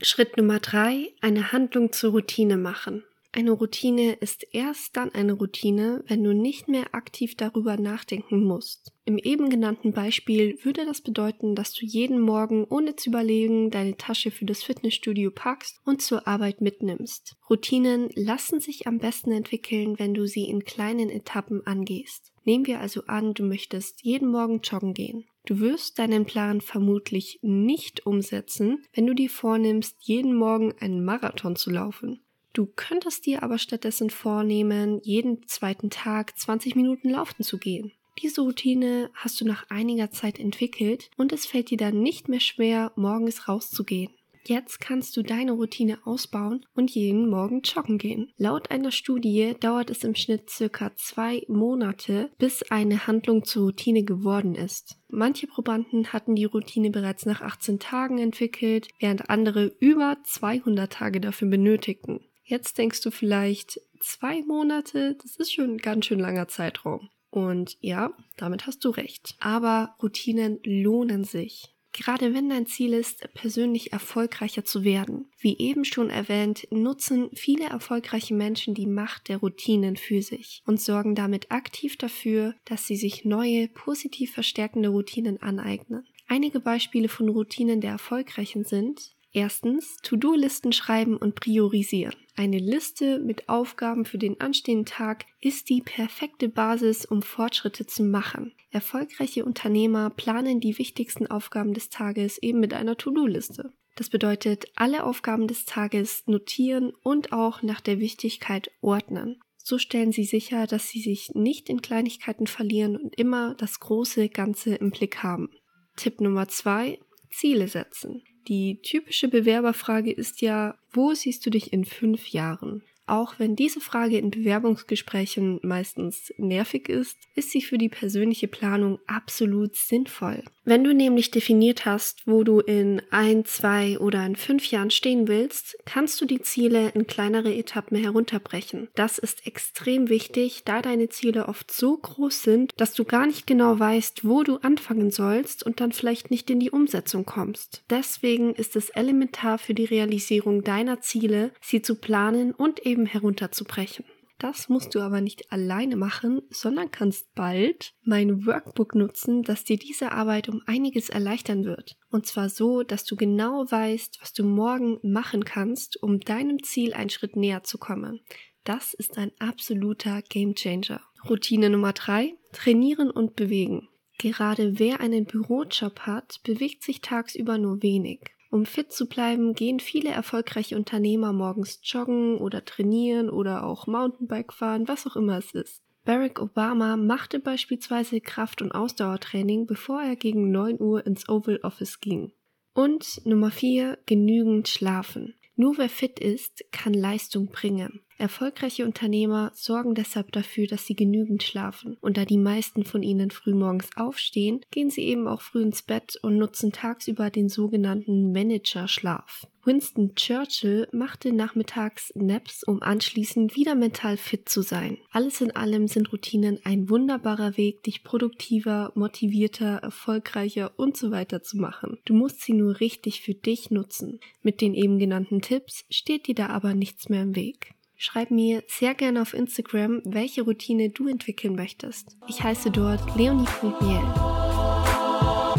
Schritt 0.02 0.36
Nummer 0.36 0.58
drei, 0.58 1.12
eine 1.20 1.52
Handlung 1.52 1.92
zur 1.92 2.10
Routine 2.12 2.56
machen. 2.56 3.04
Eine 3.30 3.50
Routine 3.52 4.14
ist 4.14 4.46
erst 4.52 4.96
dann 4.96 5.12
eine 5.12 5.34
Routine, 5.34 6.02
wenn 6.06 6.24
du 6.24 6.32
nicht 6.32 6.66
mehr 6.66 6.94
aktiv 6.94 7.36
darüber 7.36 7.76
nachdenken 7.76 8.42
musst. 8.42 8.92
Im 9.04 9.18
eben 9.18 9.50
genannten 9.50 9.92
Beispiel 9.92 10.58
würde 10.62 10.86
das 10.86 11.02
bedeuten, 11.02 11.54
dass 11.54 11.74
du 11.74 11.84
jeden 11.84 12.20
Morgen 12.20 12.64
ohne 12.64 12.96
zu 12.96 13.10
überlegen 13.10 13.70
deine 13.70 13.96
Tasche 13.96 14.30
für 14.30 14.46
das 14.46 14.62
Fitnessstudio 14.62 15.30
packst 15.30 15.78
und 15.84 16.00
zur 16.00 16.26
Arbeit 16.26 16.62
mitnimmst. 16.62 17.36
Routinen 17.50 18.08
lassen 18.14 18.60
sich 18.60 18.86
am 18.86 18.98
besten 18.98 19.30
entwickeln, 19.32 19.98
wenn 19.98 20.14
du 20.14 20.26
sie 20.26 20.44
in 20.44 20.64
kleinen 20.64 21.10
Etappen 21.10 21.66
angehst. 21.66 22.32
Nehmen 22.44 22.66
wir 22.66 22.80
also 22.80 23.02
an, 23.08 23.34
du 23.34 23.44
möchtest 23.44 24.02
jeden 24.02 24.30
Morgen 24.30 24.60
joggen 24.62 24.94
gehen. 24.94 25.26
Du 25.44 25.60
wirst 25.60 25.98
deinen 25.98 26.24
Plan 26.24 26.62
vermutlich 26.62 27.38
nicht 27.42 28.06
umsetzen, 28.06 28.84
wenn 28.94 29.06
du 29.06 29.14
dir 29.14 29.30
vornimmst, 29.30 29.96
jeden 30.00 30.34
Morgen 30.34 30.72
einen 30.80 31.04
Marathon 31.04 31.56
zu 31.56 31.70
laufen. 31.70 32.22
Du 32.58 32.66
könntest 32.66 33.24
dir 33.24 33.44
aber 33.44 33.56
stattdessen 33.56 34.10
vornehmen, 34.10 34.98
jeden 35.04 35.46
zweiten 35.46 35.90
Tag 35.90 36.36
20 36.36 36.74
Minuten 36.74 37.08
laufen 37.08 37.44
zu 37.44 37.56
gehen. 37.56 37.92
Diese 38.20 38.40
Routine 38.40 39.10
hast 39.14 39.40
du 39.40 39.44
nach 39.44 39.70
einiger 39.70 40.10
Zeit 40.10 40.40
entwickelt 40.40 41.08
und 41.16 41.32
es 41.32 41.46
fällt 41.46 41.70
dir 41.70 41.78
dann 41.78 42.02
nicht 42.02 42.28
mehr 42.28 42.40
schwer, 42.40 42.90
morgens 42.96 43.46
rauszugehen. 43.46 44.10
Jetzt 44.44 44.80
kannst 44.80 45.16
du 45.16 45.22
deine 45.22 45.52
Routine 45.52 45.98
ausbauen 46.04 46.66
und 46.74 46.90
jeden 46.90 47.28
Morgen 47.28 47.60
joggen 47.62 47.96
gehen. 47.96 48.32
Laut 48.38 48.72
einer 48.72 48.90
Studie 48.90 49.54
dauert 49.60 49.90
es 49.90 50.02
im 50.02 50.16
Schnitt 50.16 50.50
circa 50.50 50.90
zwei 50.96 51.44
Monate, 51.46 52.30
bis 52.38 52.64
eine 52.72 53.06
Handlung 53.06 53.44
zur 53.44 53.66
Routine 53.66 54.02
geworden 54.02 54.56
ist. 54.56 54.96
Manche 55.08 55.46
Probanden 55.46 56.12
hatten 56.12 56.34
die 56.34 56.46
Routine 56.46 56.90
bereits 56.90 57.24
nach 57.24 57.40
18 57.40 57.78
Tagen 57.78 58.18
entwickelt, 58.18 58.88
während 58.98 59.30
andere 59.30 59.66
über 59.78 60.16
200 60.24 60.92
Tage 60.92 61.20
dafür 61.20 61.48
benötigten. 61.48 62.18
Jetzt 62.48 62.78
denkst 62.78 63.02
du 63.02 63.10
vielleicht, 63.10 63.78
zwei 64.00 64.42
Monate, 64.42 65.18
das 65.22 65.36
ist 65.36 65.52
schon 65.52 65.72
ein 65.72 65.78
ganz 65.78 66.06
schön 66.06 66.18
langer 66.18 66.48
Zeitraum. 66.48 67.10
Und 67.28 67.76
ja, 67.80 68.10
damit 68.38 68.66
hast 68.66 68.82
du 68.86 68.88
recht. 68.88 69.36
Aber 69.38 69.94
Routinen 70.02 70.58
lohnen 70.64 71.24
sich. 71.24 71.74
Gerade 71.92 72.32
wenn 72.32 72.48
dein 72.48 72.64
Ziel 72.64 72.94
ist, 72.94 73.28
persönlich 73.34 73.92
erfolgreicher 73.92 74.64
zu 74.64 74.82
werden. 74.82 75.30
Wie 75.38 75.58
eben 75.58 75.84
schon 75.84 76.08
erwähnt, 76.08 76.66
nutzen 76.70 77.28
viele 77.34 77.66
erfolgreiche 77.66 78.34
Menschen 78.34 78.72
die 78.72 78.86
Macht 78.86 79.28
der 79.28 79.38
Routinen 79.38 79.96
für 79.96 80.22
sich 80.22 80.62
und 80.64 80.80
sorgen 80.80 81.14
damit 81.14 81.50
aktiv 81.50 81.98
dafür, 81.98 82.54
dass 82.64 82.86
sie 82.86 82.96
sich 82.96 83.26
neue, 83.26 83.68
positiv 83.68 84.32
verstärkende 84.32 84.88
Routinen 84.88 85.42
aneignen. 85.42 86.06
Einige 86.28 86.60
Beispiele 86.60 87.08
von 87.08 87.28
Routinen 87.28 87.82
der 87.82 87.90
Erfolgreichen 87.90 88.64
sind 88.64 89.14
Erstens, 89.38 89.98
To-Do-Listen 90.02 90.72
schreiben 90.72 91.16
und 91.16 91.36
priorisieren. 91.36 92.16
Eine 92.34 92.58
Liste 92.58 93.20
mit 93.20 93.48
Aufgaben 93.48 94.04
für 94.04 94.18
den 94.18 94.40
anstehenden 94.40 94.84
Tag 94.84 95.26
ist 95.40 95.68
die 95.68 95.80
perfekte 95.80 96.48
Basis, 96.48 97.04
um 97.04 97.22
Fortschritte 97.22 97.86
zu 97.86 98.02
machen. 98.02 98.52
Erfolgreiche 98.72 99.44
Unternehmer 99.44 100.10
planen 100.10 100.58
die 100.58 100.76
wichtigsten 100.76 101.28
Aufgaben 101.28 101.72
des 101.72 101.88
Tages 101.88 102.38
eben 102.38 102.58
mit 102.58 102.74
einer 102.74 102.96
To-Do-Liste. 102.96 103.72
Das 103.94 104.08
bedeutet, 104.08 104.72
alle 104.74 105.04
Aufgaben 105.04 105.46
des 105.46 105.66
Tages 105.66 106.24
notieren 106.26 106.92
und 107.04 107.32
auch 107.32 107.62
nach 107.62 107.80
der 107.80 108.00
Wichtigkeit 108.00 108.72
ordnen. 108.80 109.38
So 109.56 109.78
stellen 109.78 110.10
sie 110.10 110.24
sicher, 110.24 110.66
dass 110.66 110.88
sie 110.88 111.00
sich 111.00 111.30
nicht 111.34 111.68
in 111.68 111.80
Kleinigkeiten 111.80 112.48
verlieren 112.48 112.96
und 112.96 113.16
immer 113.16 113.54
das 113.54 113.78
große 113.78 114.30
Ganze 114.30 114.74
im 114.74 114.90
Blick 114.90 115.22
haben. 115.22 115.48
Tipp 115.94 116.20
Nummer 116.20 116.48
zwei: 116.48 116.98
Ziele 117.30 117.68
setzen. 117.68 118.24
Die 118.48 118.80
typische 118.80 119.28
Bewerberfrage 119.28 120.10
ist 120.10 120.40
ja, 120.40 120.74
wo 120.90 121.12
siehst 121.12 121.44
du 121.44 121.50
dich 121.50 121.72
in 121.72 121.84
fünf 121.84 122.28
Jahren? 122.28 122.82
Auch 123.06 123.38
wenn 123.38 123.56
diese 123.56 123.80
Frage 123.80 124.16
in 124.16 124.30
Bewerbungsgesprächen 124.30 125.60
meistens 125.62 126.32
nervig 126.38 126.88
ist, 126.88 127.18
ist 127.34 127.50
sie 127.50 127.60
für 127.60 127.76
die 127.76 127.90
persönliche 127.90 128.48
Planung 128.48 128.98
absolut 129.06 129.76
sinnvoll. 129.76 130.42
Wenn 130.68 130.84
du 130.84 130.92
nämlich 130.92 131.30
definiert 131.30 131.86
hast, 131.86 132.26
wo 132.26 132.44
du 132.44 132.60
in 132.60 133.00
ein, 133.08 133.46
zwei 133.46 133.98
oder 133.98 134.26
in 134.26 134.36
fünf 134.36 134.70
Jahren 134.70 134.90
stehen 134.90 135.26
willst, 135.26 135.78
kannst 135.86 136.20
du 136.20 136.26
die 136.26 136.42
Ziele 136.42 136.90
in 136.90 137.06
kleinere 137.06 137.54
Etappen 137.54 137.96
herunterbrechen. 137.96 138.88
Das 138.94 139.16
ist 139.16 139.46
extrem 139.46 140.10
wichtig, 140.10 140.64
da 140.66 140.82
deine 140.82 141.08
Ziele 141.08 141.48
oft 141.48 141.70
so 141.70 141.96
groß 141.96 142.42
sind, 142.42 142.72
dass 142.76 142.92
du 142.92 143.06
gar 143.06 143.26
nicht 143.26 143.46
genau 143.46 143.78
weißt, 143.78 144.28
wo 144.28 144.42
du 144.42 144.58
anfangen 144.58 145.10
sollst 145.10 145.62
und 145.62 145.80
dann 145.80 145.92
vielleicht 145.92 146.30
nicht 146.30 146.50
in 146.50 146.60
die 146.60 146.70
Umsetzung 146.70 147.24
kommst. 147.24 147.82
Deswegen 147.88 148.54
ist 148.54 148.76
es 148.76 148.90
elementar 148.90 149.56
für 149.56 149.72
die 149.72 149.86
Realisierung 149.86 150.64
deiner 150.64 151.00
Ziele, 151.00 151.50
sie 151.62 151.80
zu 151.80 151.94
planen 151.94 152.52
und 152.52 152.84
eben 152.84 153.06
herunterzubrechen. 153.06 154.04
Das 154.38 154.68
musst 154.68 154.94
du 154.94 155.00
aber 155.00 155.20
nicht 155.20 155.50
alleine 155.50 155.96
machen, 155.96 156.42
sondern 156.50 156.92
kannst 156.92 157.34
bald 157.34 157.94
mein 158.02 158.46
Workbook 158.46 158.94
nutzen, 158.94 159.42
das 159.42 159.64
dir 159.64 159.78
diese 159.78 160.12
Arbeit 160.12 160.48
um 160.48 160.62
einiges 160.66 161.08
erleichtern 161.08 161.64
wird. 161.64 161.96
Und 162.10 162.26
zwar 162.26 162.48
so, 162.48 162.84
dass 162.84 163.04
du 163.04 163.16
genau 163.16 163.66
weißt, 163.68 164.18
was 164.20 164.32
du 164.32 164.44
morgen 164.44 165.00
machen 165.02 165.44
kannst, 165.44 166.00
um 166.00 166.20
deinem 166.20 166.62
Ziel 166.62 166.94
einen 166.94 167.10
Schritt 167.10 167.34
näher 167.34 167.64
zu 167.64 167.78
kommen. 167.78 168.20
Das 168.62 168.94
ist 168.94 169.18
ein 169.18 169.32
absoluter 169.40 170.22
Gamechanger. 170.22 171.00
Routine 171.28 171.68
Nummer 171.70 171.92
drei: 171.92 172.34
Trainieren 172.52 173.10
und 173.10 173.34
bewegen. 173.34 173.88
Gerade 174.18 174.78
wer 174.78 175.00
einen 175.00 175.24
Bürojob 175.24 176.00
hat, 176.00 176.40
bewegt 176.44 176.82
sich 176.82 177.00
tagsüber 177.00 177.58
nur 177.58 177.82
wenig. 177.82 178.20
Um 178.50 178.64
fit 178.64 178.92
zu 178.92 179.08
bleiben, 179.08 179.52
gehen 179.52 179.78
viele 179.78 180.10
erfolgreiche 180.10 180.76
Unternehmer 180.76 181.32
morgens 181.32 181.80
joggen 181.82 182.38
oder 182.38 182.64
trainieren 182.64 183.28
oder 183.28 183.64
auch 183.64 183.86
Mountainbike 183.86 184.52
fahren, 184.52 184.88
was 184.88 185.06
auch 185.06 185.16
immer 185.16 185.38
es 185.38 185.52
ist. 185.52 185.82
Barack 186.04 186.40
Obama 186.40 186.96
machte 186.96 187.38
beispielsweise 187.38 188.22
Kraft- 188.22 188.62
und 188.62 188.72
Ausdauertraining, 188.72 189.66
bevor 189.66 190.00
er 190.02 190.16
gegen 190.16 190.50
9 190.50 190.80
Uhr 190.80 191.06
ins 191.06 191.28
Oval 191.28 191.60
Office 191.62 192.00
ging. 192.00 192.32
Und 192.72 193.20
Nummer 193.26 193.50
4, 193.50 193.98
genügend 194.06 194.68
schlafen. 194.68 195.34
Nur 195.54 195.76
wer 195.76 195.90
fit 195.90 196.18
ist, 196.18 196.64
kann 196.72 196.94
Leistung 196.94 197.48
bringen. 197.48 198.00
Erfolgreiche 198.18 198.84
Unternehmer 198.84 199.52
sorgen 199.54 199.94
deshalb 199.94 200.32
dafür, 200.32 200.66
dass 200.66 200.84
sie 200.84 200.96
genügend 200.96 201.44
schlafen. 201.44 201.96
Und 202.00 202.16
da 202.16 202.24
die 202.24 202.36
meisten 202.36 202.84
von 202.84 203.04
ihnen 203.04 203.30
frühmorgens 203.30 203.90
aufstehen, 203.96 204.60
gehen 204.72 204.90
sie 204.90 205.02
eben 205.02 205.28
auch 205.28 205.40
früh 205.40 205.62
ins 205.62 205.82
Bett 205.82 206.18
und 206.20 206.36
nutzen 206.36 206.72
tagsüber 206.72 207.30
den 207.30 207.48
sogenannten 207.48 208.32
Managerschlaf. 208.32 209.46
Winston 209.64 210.14
Churchill 210.16 210.88
machte 210.92 211.32
nachmittags 211.32 212.10
Naps, 212.16 212.64
um 212.64 212.82
anschließend 212.82 213.54
wieder 213.54 213.76
mental 213.76 214.16
fit 214.16 214.48
zu 214.48 214.62
sein. 214.62 214.98
Alles 215.12 215.40
in 215.40 215.54
allem 215.54 215.86
sind 215.86 216.12
Routinen 216.12 216.58
ein 216.64 216.88
wunderbarer 216.88 217.56
Weg, 217.56 217.84
dich 217.84 218.02
produktiver, 218.02 218.90
motivierter, 218.96 219.76
erfolgreicher 219.76 220.72
und 220.76 220.96
so 220.96 221.12
weiter 221.12 221.42
zu 221.42 221.58
machen. 221.58 221.98
Du 222.04 222.14
musst 222.14 222.40
sie 222.40 222.54
nur 222.54 222.80
richtig 222.80 223.20
für 223.20 223.34
dich 223.34 223.70
nutzen. 223.70 224.18
Mit 224.42 224.60
den 224.60 224.74
eben 224.74 224.98
genannten 224.98 225.40
Tipps 225.40 225.84
steht 225.88 226.26
dir 226.26 226.34
da 226.34 226.48
aber 226.48 226.74
nichts 226.74 227.08
mehr 227.08 227.22
im 227.22 227.36
Weg. 227.36 227.74
Schreib 228.00 228.30
mir 228.30 228.62
sehr 228.68 228.94
gerne 228.94 229.20
auf 229.20 229.34
Instagram, 229.34 230.02
welche 230.04 230.42
Routine 230.42 230.88
du 230.90 231.08
entwickeln 231.08 231.56
möchtest. 231.56 232.16
Ich 232.28 232.40
heiße 232.40 232.70
dort 232.70 233.00
leonie.miel. 233.16 234.00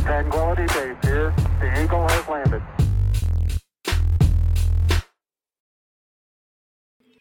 Tranquility 0.05 0.65
Base 0.67 0.97
here. 1.03 1.33
The 1.59 1.81
Eagle 1.81 2.07
has 2.07 2.27
landed. 2.29 2.61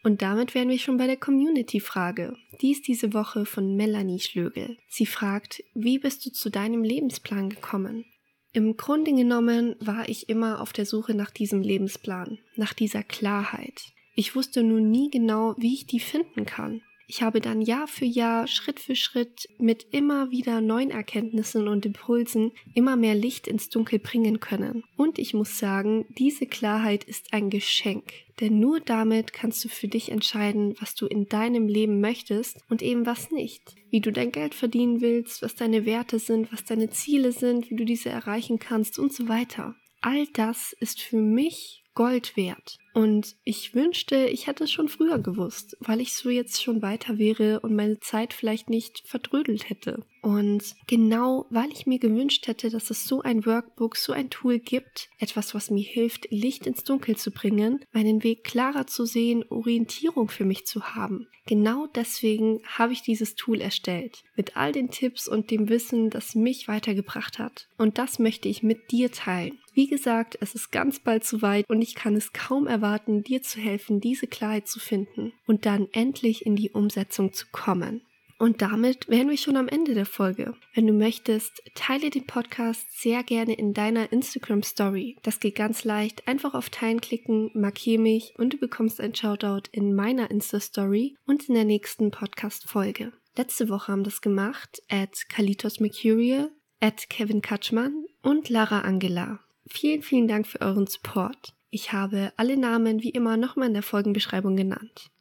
Und 0.05 0.21
damit 0.21 0.55
wären 0.55 0.69
wir 0.69 0.79
schon 0.79 0.95
bei 0.95 1.07
der 1.07 1.17
Community-Frage. 1.17 2.37
Die 2.61 2.71
ist 2.71 2.87
diese 2.87 3.13
Woche 3.13 3.45
von 3.45 3.75
Melanie 3.75 4.21
Schlögel. 4.21 4.77
Sie 4.87 5.05
fragt, 5.05 5.61
wie 5.73 5.99
bist 5.99 6.25
du 6.25 6.31
zu 6.31 6.49
deinem 6.49 6.81
Lebensplan 6.81 7.49
gekommen? 7.49 8.05
Im 8.53 8.77
Grunde 8.77 9.11
genommen 9.13 9.75
war 9.81 10.07
ich 10.07 10.29
immer 10.29 10.61
auf 10.61 10.71
der 10.71 10.85
Suche 10.85 11.13
nach 11.13 11.29
diesem 11.29 11.61
Lebensplan, 11.61 12.39
nach 12.55 12.73
dieser 12.73 13.03
Klarheit. 13.03 13.91
Ich 14.19 14.35
wusste 14.35 14.63
nun 14.63 14.91
nie 14.91 15.09
genau, 15.09 15.55
wie 15.59 15.73
ich 15.73 15.85
die 15.85 16.01
finden 16.01 16.45
kann. 16.45 16.81
Ich 17.07 17.21
habe 17.21 17.39
dann 17.39 17.61
Jahr 17.61 17.87
für 17.87 18.03
Jahr, 18.03 18.47
Schritt 18.47 18.81
für 18.81 18.97
Schritt 18.97 19.47
mit 19.59 19.87
immer 19.91 20.29
wieder 20.29 20.59
neuen 20.59 20.91
Erkenntnissen 20.91 21.69
und 21.69 21.85
Impulsen 21.85 22.51
immer 22.73 22.97
mehr 22.97 23.15
Licht 23.15 23.47
ins 23.47 23.69
Dunkel 23.69 23.97
bringen 23.97 24.41
können. 24.41 24.83
Und 24.97 25.19
ich 25.19 25.33
muss 25.33 25.57
sagen, 25.57 26.05
diese 26.17 26.47
Klarheit 26.47 27.05
ist 27.05 27.31
ein 27.31 27.49
Geschenk. 27.49 28.11
Denn 28.41 28.59
nur 28.59 28.81
damit 28.81 29.31
kannst 29.31 29.63
du 29.63 29.69
für 29.69 29.87
dich 29.87 30.11
entscheiden, 30.11 30.75
was 30.81 30.95
du 30.95 31.05
in 31.05 31.29
deinem 31.29 31.69
Leben 31.69 32.01
möchtest 32.01 32.57
und 32.69 32.81
eben 32.81 33.05
was 33.05 33.31
nicht. 33.31 33.73
Wie 33.89 34.01
du 34.01 34.11
dein 34.11 34.33
Geld 34.33 34.53
verdienen 34.53 34.99
willst, 34.99 35.41
was 35.41 35.55
deine 35.55 35.85
Werte 35.85 36.19
sind, 36.19 36.51
was 36.51 36.65
deine 36.65 36.89
Ziele 36.89 37.31
sind, 37.31 37.69
wie 37.69 37.77
du 37.77 37.85
diese 37.85 38.09
erreichen 38.09 38.59
kannst 38.59 38.99
und 38.99 39.13
so 39.13 39.29
weiter. 39.29 39.75
All 40.01 40.27
das 40.33 40.73
ist 40.73 40.99
für 41.01 41.17
mich 41.17 41.83
Gold 41.99 42.37
wert. 42.37 42.77
Und 42.93 43.35
ich 43.43 43.75
wünschte, 43.75 44.27
ich 44.27 44.47
hätte 44.47 44.63
es 44.63 44.71
schon 44.71 44.87
früher 44.87 45.19
gewusst, 45.19 45.75
weil 45.81 45.99
ich 45.99 46.13
so 46.13 46.29
jetzt 46.29 46.63
schon 46.63 46.81
weiter 46.81 47.17
wäre 47.17 47.59
und 47.59 47.75
meine 47.75 47.99
Zeit 47.99 48.33
vielleicht 48.33 48.69
nicht 48.69 49.03
verdrödelt 49.05 49.69
hätte. 49.69 50.05
Und 50.21 50.75
genau 50.87 51.45
weil 51.49 51.69
ich 51.73 51.87
mir 51.87 51.99
gewünscht 51.99 52.47
hätte, 52.47 52.69
dass 52.69 52.89
es 52.89 53.05
so 53.05 53.21
ein 53.21 53.45
Workbook, 53.45 53.97
so 53.97 54.13
ein 54.13 54.29
Tool 54.29 54.59
gibt, 54.59 55.09
etwas, 55.19 55.53
was 55.53 55.71
mir 55.71 55.83
hilft, 55.83 56.27
Licht 56.31 56.67
ins 56.67 56.85
Dunkel 56.85 57.17
zu 57.17 57.31
bringen, 57.31 57.83
meinen 57.91 58.23
Weg 58.23 58.45
klarer 58.45 58.87
zu 58.87 59.05
sehen, 59.05 59.43
Orientierung 59.49 60.29
für 60.29 60.45
mich 60.45 60.65
zu 60.65 60.95
haben. 60.95 61.27
Genau 61.47 61.87
deswegen 61.87 62.61
habe 62.65 62.93
ich 62.93 63.01
dieses 63.01 63.35
Tool 63.35 63.59
erstellt, 63.59 64.23
mit 64.35 64.55
all 64.55 64.71
den 64.71 64.89
Tipps 64.89 65.27
und 65.27 65.51
dem 65.51 65.67
Wissen, 65.67 66.09
das 66.09 66.35
mich 66.35 66.67
weitergebracht 66.67 67.39
hat. 67.39 67.67
Und 67.77 67.97
das 67.97 68.19
möchte 68.19 68.47
ich 68.47 68.63
mit 68.63 68.91
dir 68.91 69.11
teilen. 69.11 69.57
Wie 69.79 69.87
gesagt, 69.87 70.37
es 70.41 70.55
ist 70.55 70.73
ganz 70.73 70.99
bald 70.99 71.23
soweit 71.23 71.69
und 71.69 71.81
ich 71.81 71.95
kann 71.95 72.13
es 72.13 72.33
kaum 72.33 72.67
erwarten, 72.67 73.23
dir 73.23 73.41
zu 73.41 73.61
helfen, 73.61 74.01
diese 74.01 74.27
Klarheit 74.27 74.67
zu 74.67 74.77
finden 74.77 75.31
und 75.47 75.65
dann 75.65 75.87
endlich 75.93 76.45
in 76.45 76.57
die 76.57 76.71
Umsetzung 76.71 77.31
zu 77.31 77.45
kommen. 77.53 78.01
Und 78.37 78.61
damit 78.61 79.07
wären 79.07 79.29
wir 79.29 79.37
schon 79.37 79.55
am 79.55 79.69
Ende 79.69 79.93
der 79.93 80.05
Folge. 80.05 80.53
Wenn 80.73 80.85
du 80.85 80.91
möchtest, 80.91 81.63
teile 81.75 82.09
den 82.09 82.27
Podcast 82.27 82.87
sehr 82.91 83.23
gerne 83.23 83.53
in 83.53 83.73
deiner 83.73 84.11
Instagram 84.11 84.63
Story. 84.63 85.15
Das 85.23 85.39
geht 85.39 85.55
ganz 85.55 85.85
leicht. 85.85 86.27
Einfach 86.27 86.55
auf 86.55 86.69
Teilen 86.69 86.99
klicken, 86.99 87.49
markiere 87.53 88.01
mich 88.01 88.33
und 88.37 88.51
du 88.51 88.57
bekommst 88.57 88.99
ein 88.99 89.15
Shoutout 89.15 89.69
in 89.71 89.95
meiner 89.95 90.29
Insta 90.29 90.59
Story 90.59 91.15
und 91.25 91.47
in 91.47 91.55
der 91.55 91.63
nächsten 91.63 92.11
Podcast 92.11 92.65
Folge. 92.65 93.13
Letzte 93.37 93.69
Woche 93.69 93.93
haben 93.93 94.03
das 94.03 94.19
gemacht 94.19 94.81
at 94.89 95.29
Kalitos 95.29 95.79
Mercurial, 95.79 96.51
at 96.81 97.09
Kevin 97.09 97.41
Katschmann 97.41 98.03
und 98.21 98.49
Lara 98.49 98.81
Angela. 98.81 99.39
Vielen, 99.69 100.01
vielen 100.01 100.27
Dank 100.27 100.47
für 100.47 100.61
euren 100.61 100.87
Support. 100.87 101.53
Ich 101.69 101.93
habe 101.93 102.33
alle 102.35 102.57
Namen 102.57 103.03
wie 103.03 103.09
immer 103.09 103.37
nochmal 103.37 103.67
in 103.67 103.73
der 103.73 103.83
Folgenbeschreibung 103.83 104.55
genannt. 104.55 105.11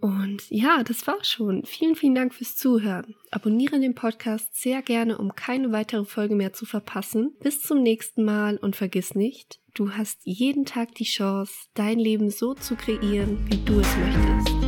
Und 0.00 0.42
ja, 0.50 0.82
das 0.82 1.06
war's 1.06 1.28
schon. 1.28 1.64
Vielen, 1.64 1.94
vielen 1.94 2.16
Dank 2.16 2.34
fürs 2.34 2.56
Zuhören. 2.56 3.14
Abonniere 3.30 3.78
den 3.78 3.94
Podcast 3.94 4.60
sehr 4.60 4.82
gerne, 4.82 5.16
um 5.16 5.36
keine 5.36 5.70
weitere 5.70 6.04
Folge 6.04 6.34
mehr 6.34 6.52
zu 6.52 6.66
verpassen. 6.66 7.36
Bis 7.40 7.62
zum 7.62 7.84
nächsten 7.84 8.24
Mal 8.24 8.56
und 8.56 8.74
vergiss 8.74 9.14
nicht, 9.14 9.60
du 9.74 9.92
hast 9.92 10.18
jeden 10.24 10.64
Tag 10.64 10.96
die 10.96 11.04
Chance, 11.04 11.52
dein 11.74 12.00
Leben 12.00 12.30
so 12.30 12.54
zu 12.54 12.74
kreieren, 12.74 13.46
wie 13.48 13.64
du 13.64 13.78
es 13.78 13.96
möchtest. 13.96 14.61